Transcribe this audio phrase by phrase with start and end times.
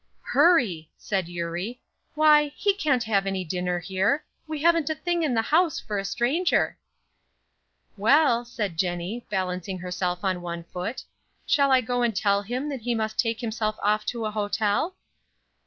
[0.33, 1.79] "Hurry!" said Eurie.
[2.15, 4.25] "Why, he can't have any dinner here.
[4.47, 6.79] We haven't a thing in the house for a stranger."
[7.95, 11.03] "Well," said Jennie, balancing herself on one foot,
[11.45, 14.95] "shall I go and tell him that he must take himself off to a hotel?"